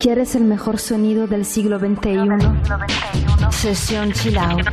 [0.00, 2.28] ¿Quieres el mejor sonido del siglo XXI?
[3.50, 4.68] Sesión Chill Out.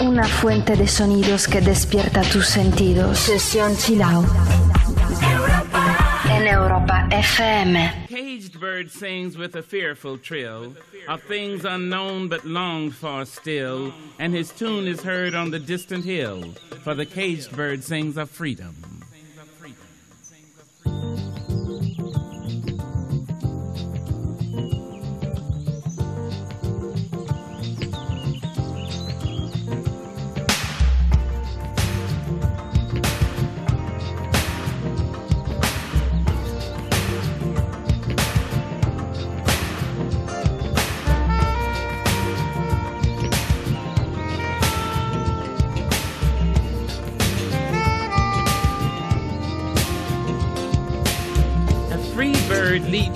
[0.00, 3.16] Una fuente de sonidos que despierta tus sentidos.
[3.16, 4.26] Sesión Chill Out.
[6.28, 8.06] En Europa FM.
[8.08, 10.74] Caged bird sings with a fearful trill
[11.06, 16.04] of things unknown but longed for still, and his tune is heard on the distant
[16.04, 16.42] hill,
[16.82, 18.93] for the caged bird sings of freedom.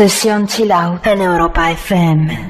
[0.00, 2.49] Sessione Chill Out in Europa FM.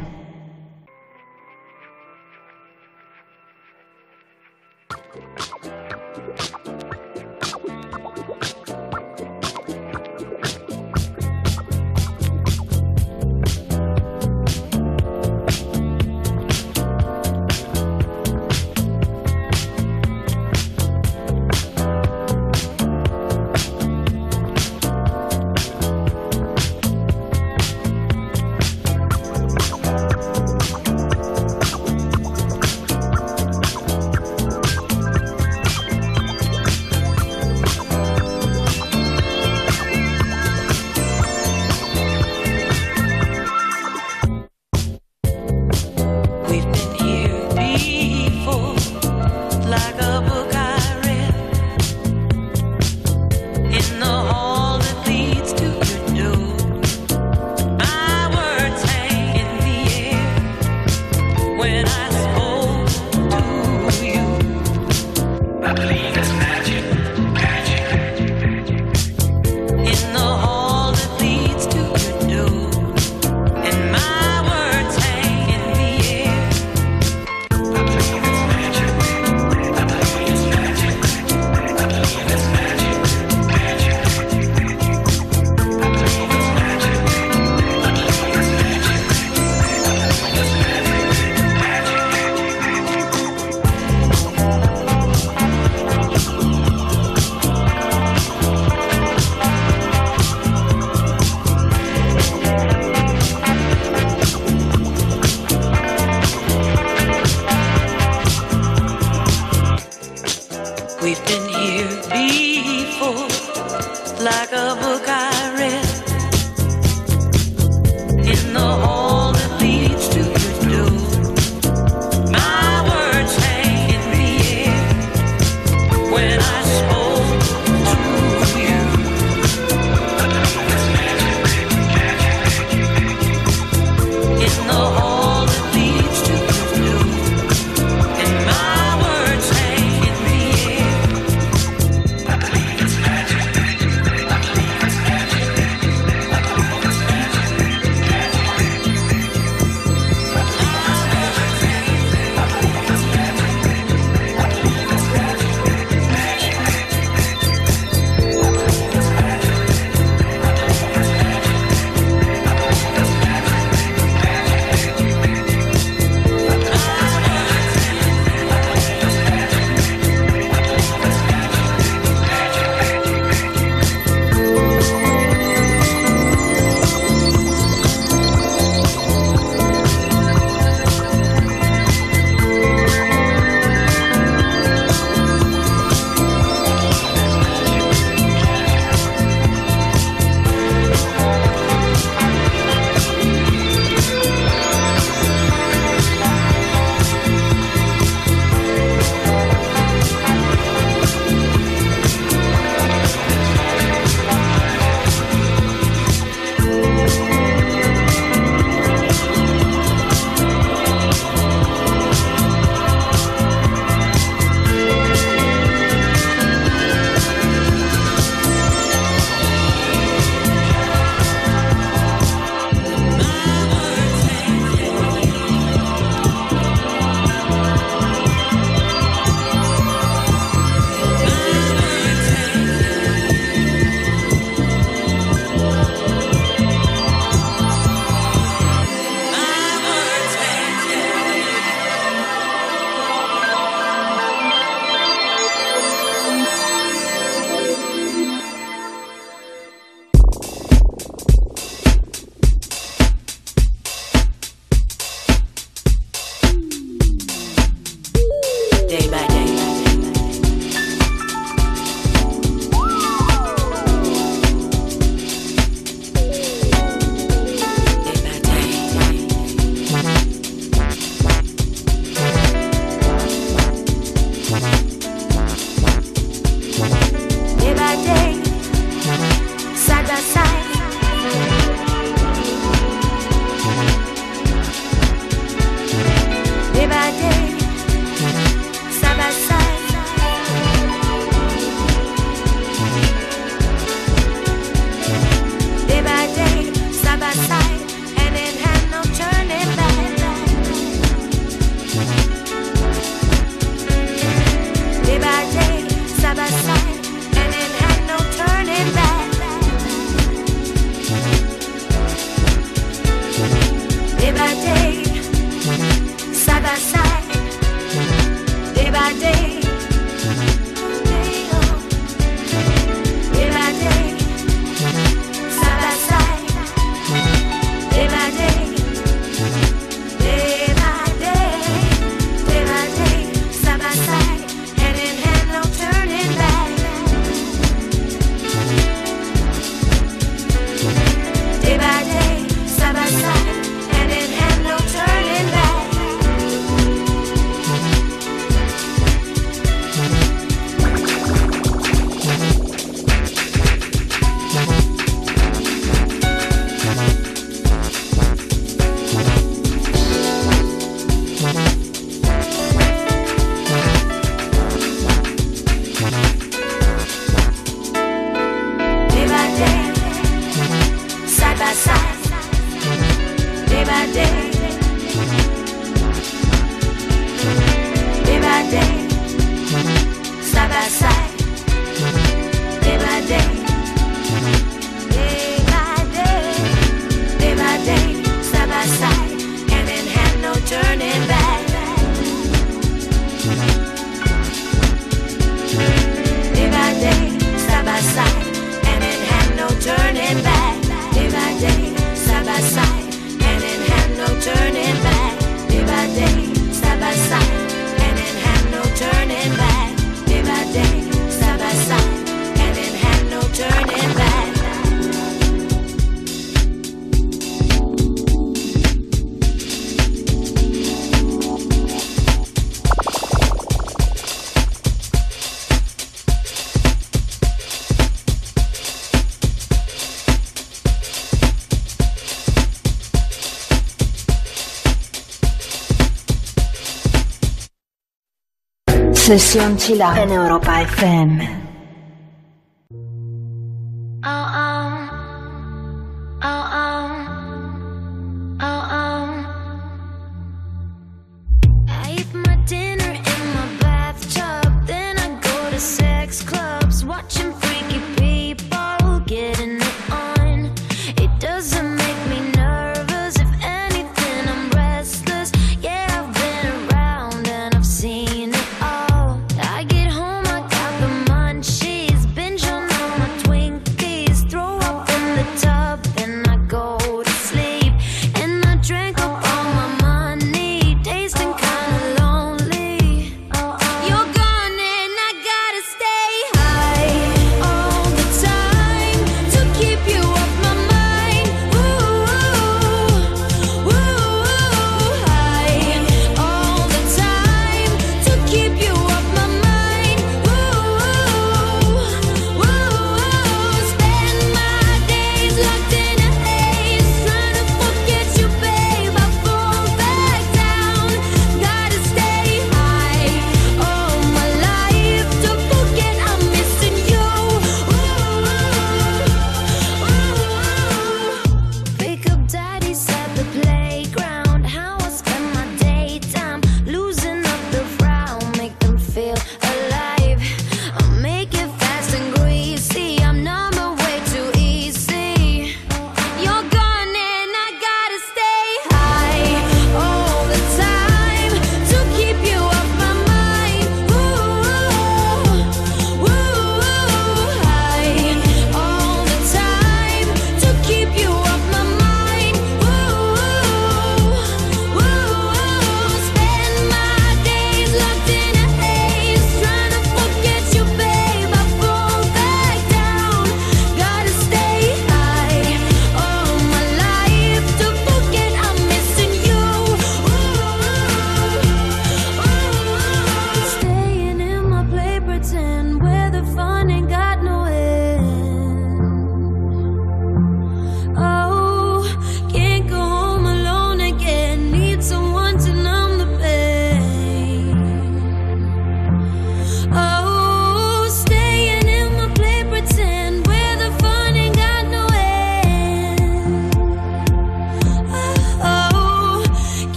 [439.31, 441.60] Sesión Chill Out en Europa FM.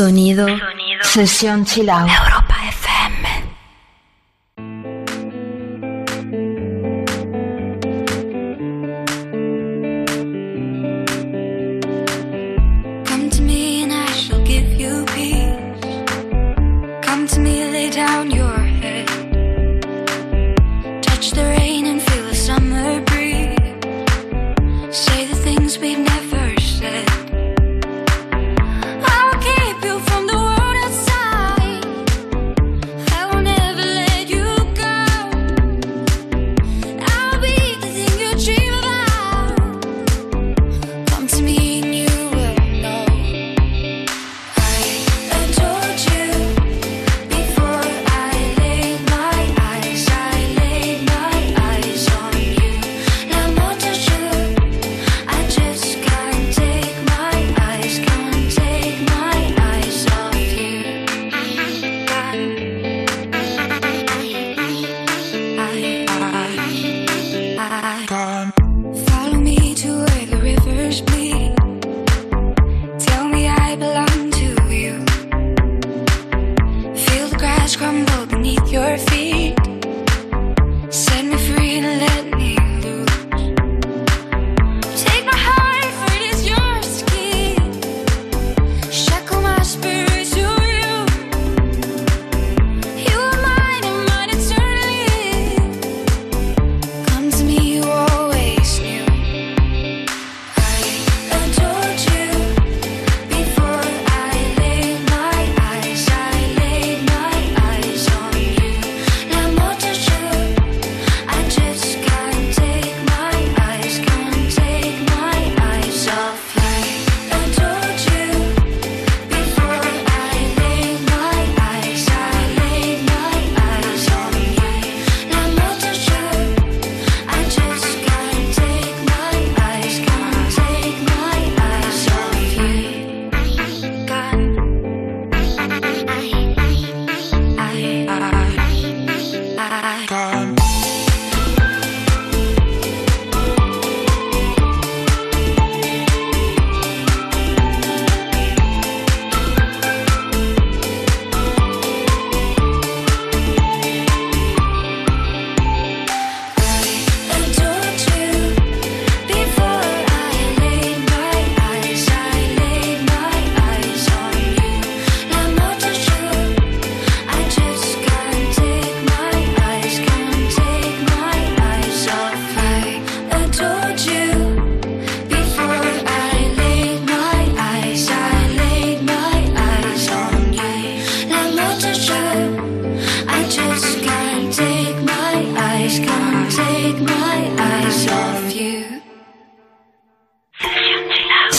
[0.00, 0.46] Sonido.
[1.02, 2.39] Sesión Chill Out.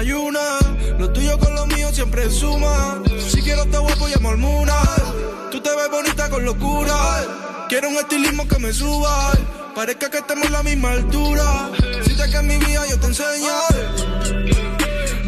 [0.00, 3.02] Lo tuyo con lo mío siempre suma.
[3.28, 4.80] Si quiero te guapo llamo Almuna.
[5.50, 7.66] Tú te ves bonita con locura.
[7.68, 9.32] Quiero un estilismo que me suba.
[9.74, 11.70] Parezca que estemos a la misma altura.
[12.04, 13.52] Si te que en mi vida yo te enseño.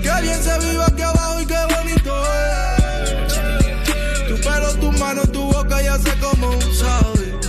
[0.02, 4.28] Que bien se vive aquí abajo y qué bonito es.
[4.28, 7.40] Tu pelo, tu mano, tu boca ya sé cómo sabe.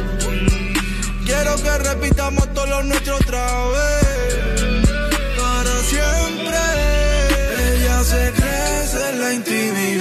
[1.23, 4.10] Quiero que repitamos todos los nuestros otra vez.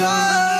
[0.00, 0.59] you are.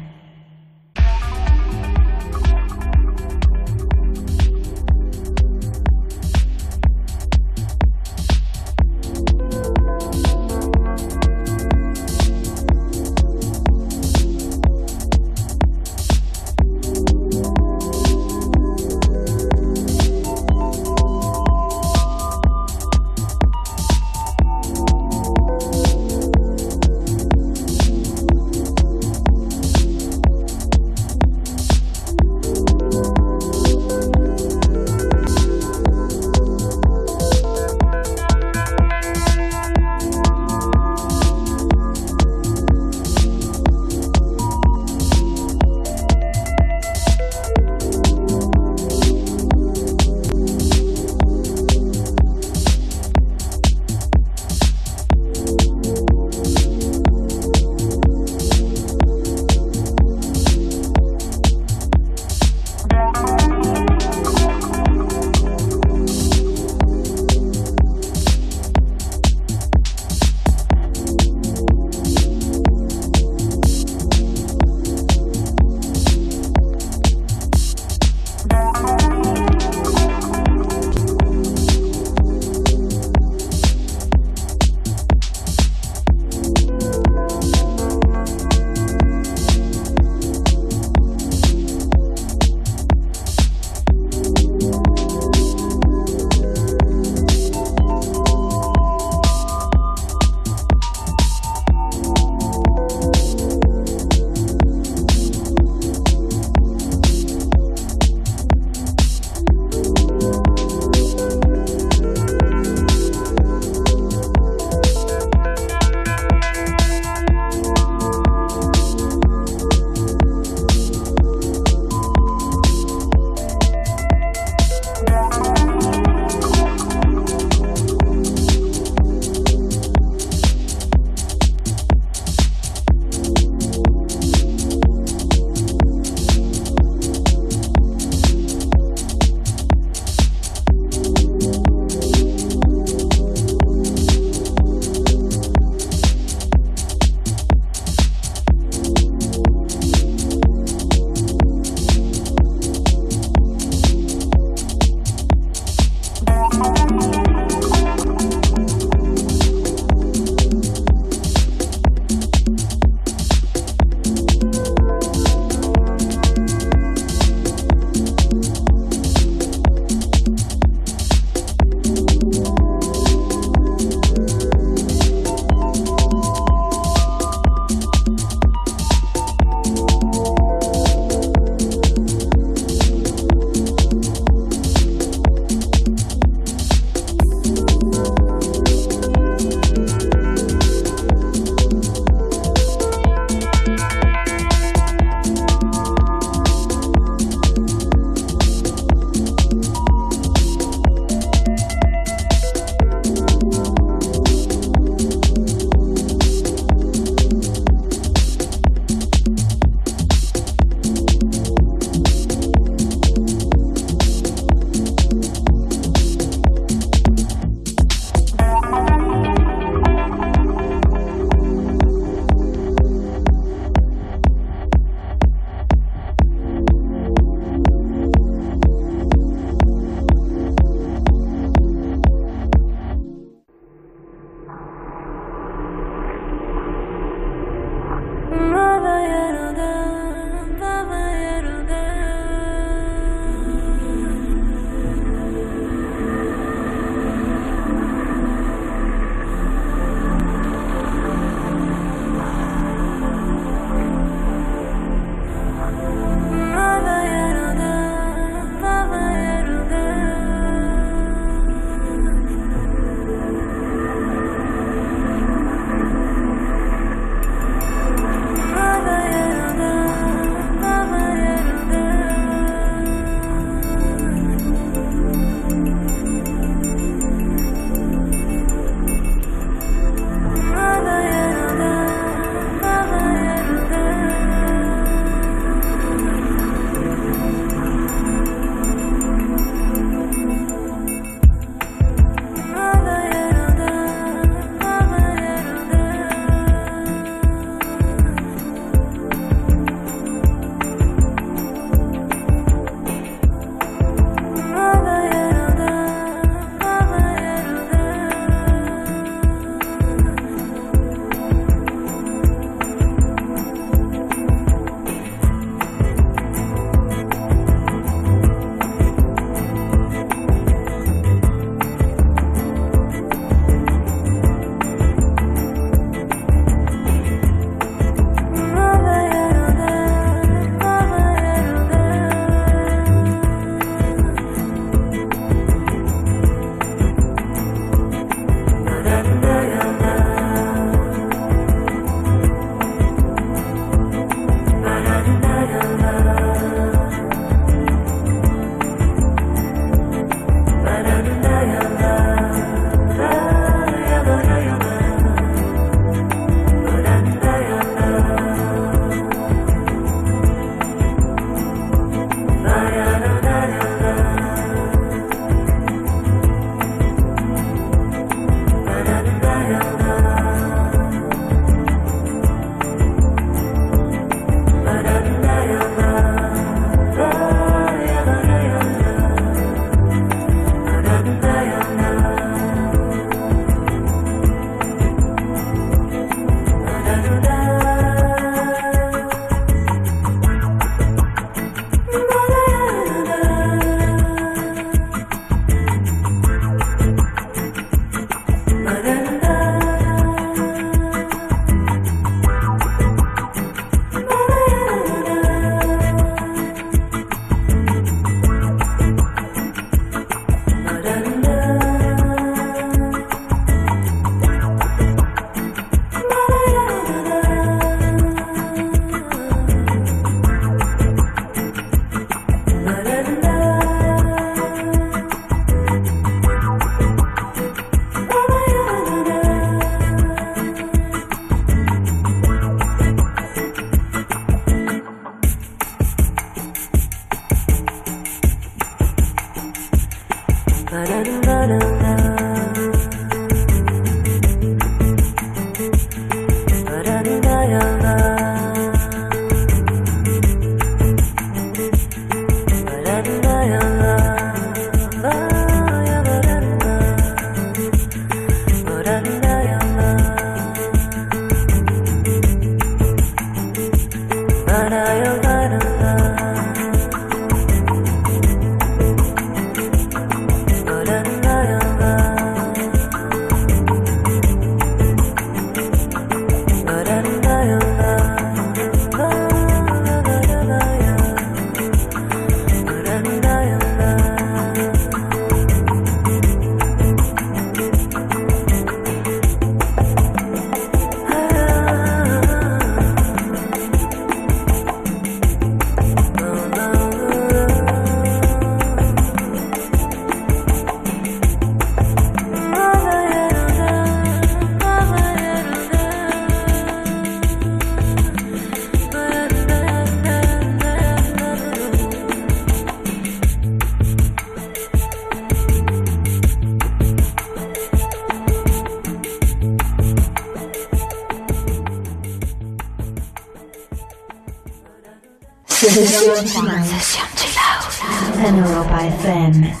[525.87, 529.60] Sesión Chill Out Europa FM.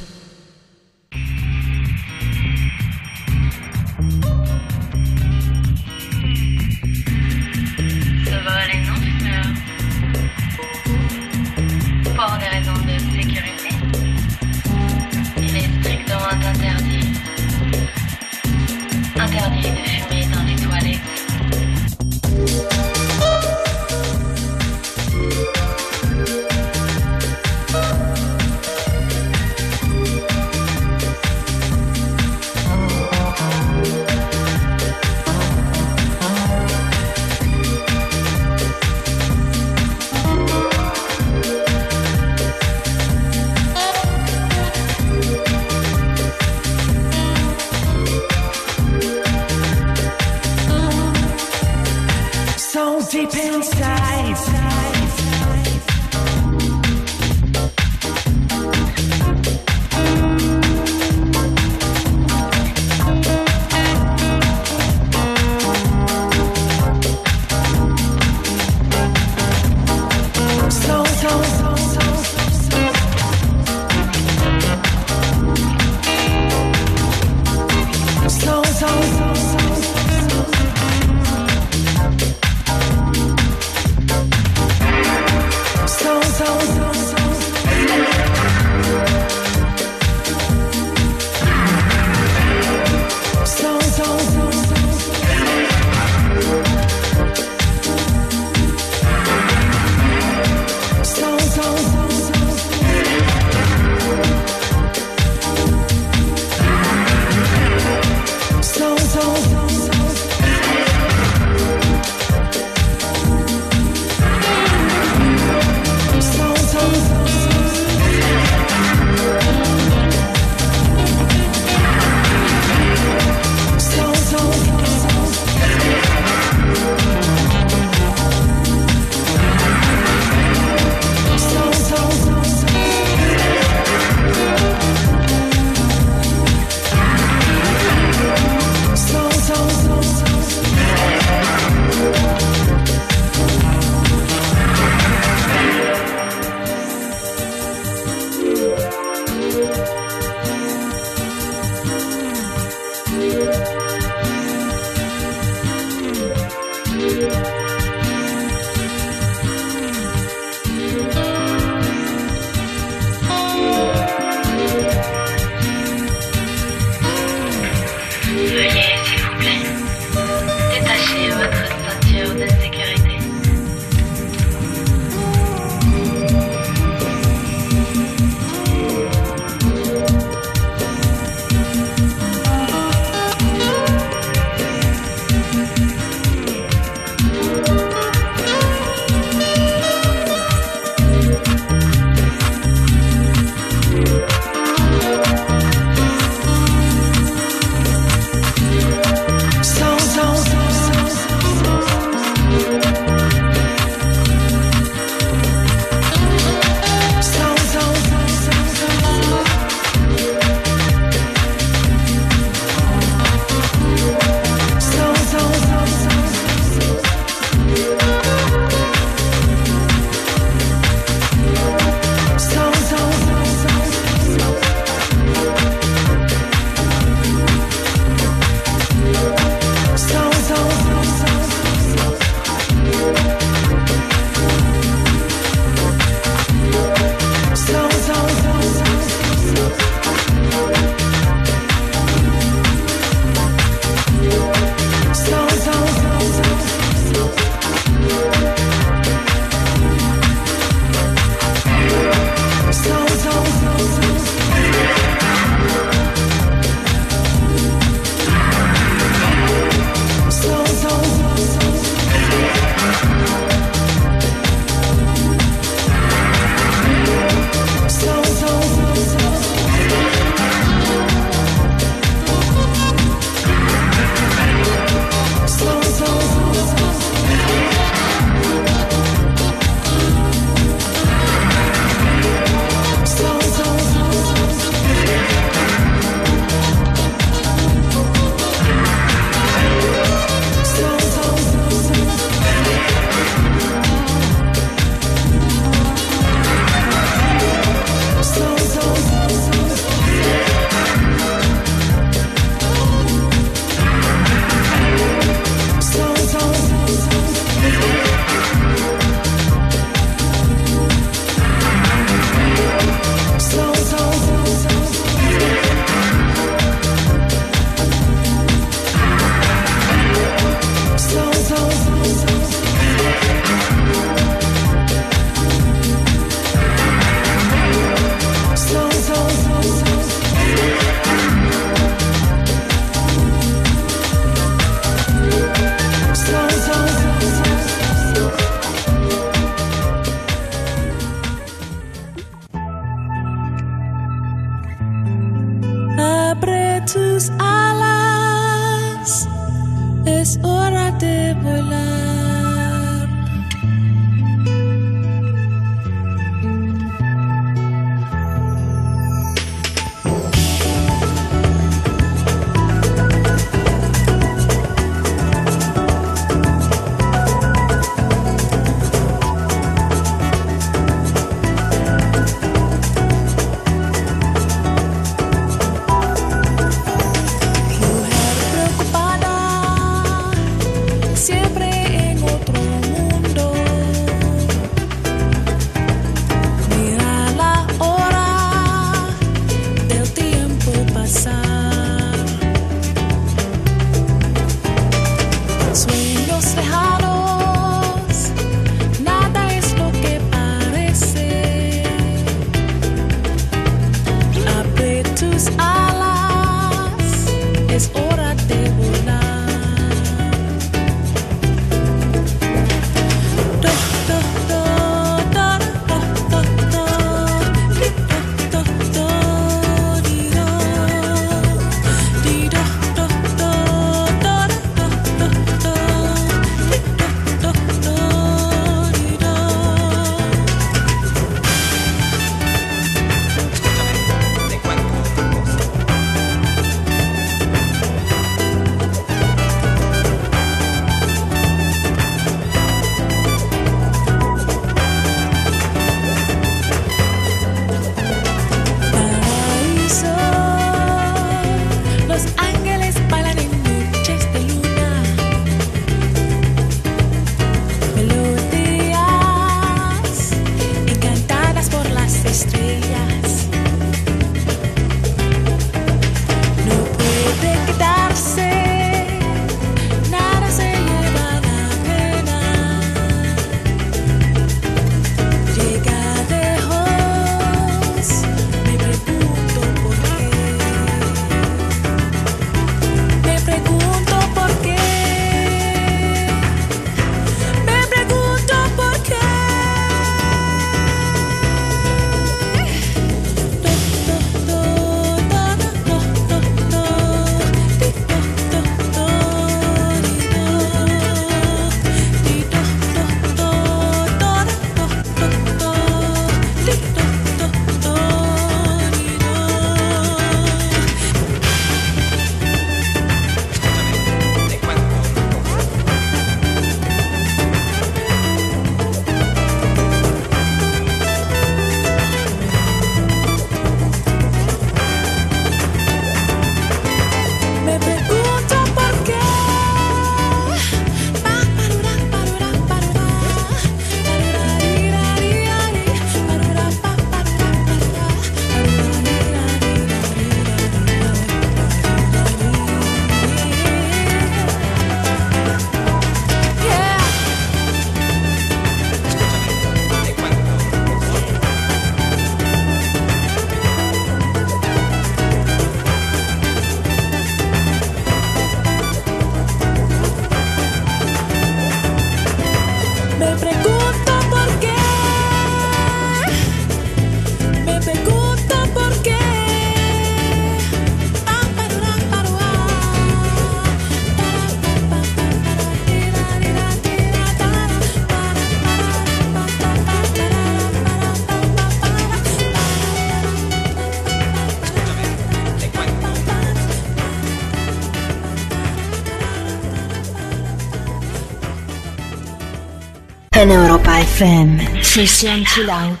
[594.21, 596.00] FM, sesión chill out.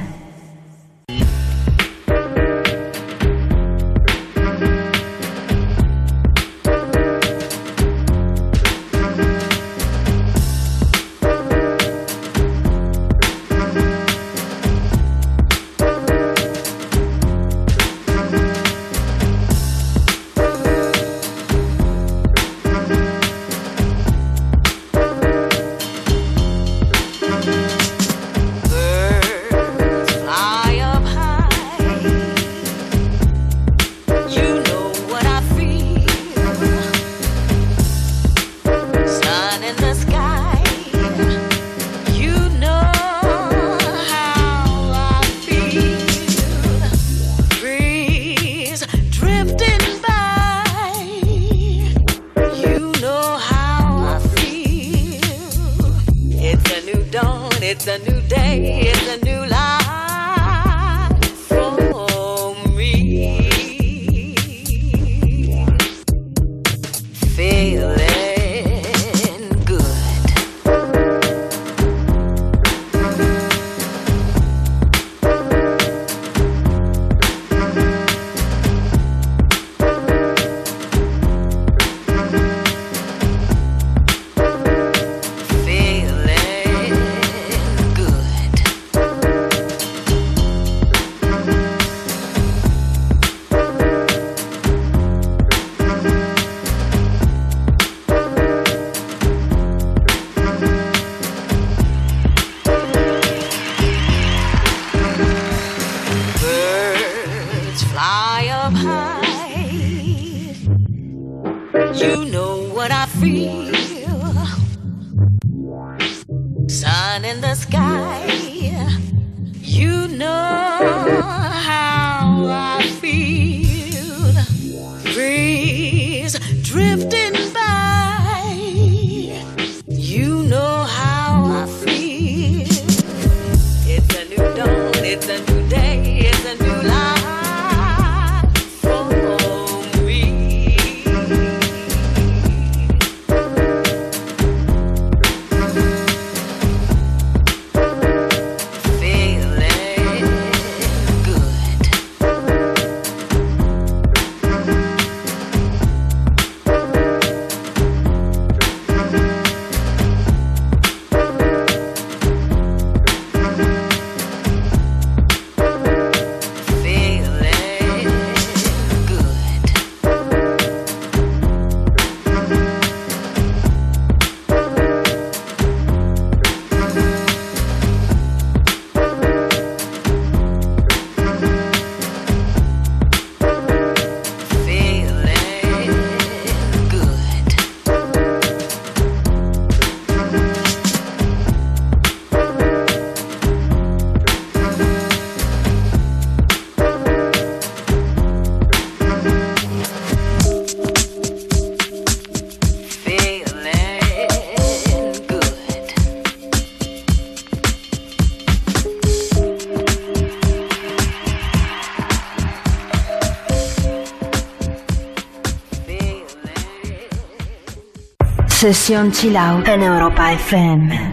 [218.71, 221.10] Sesión Chill Out en Europa FM.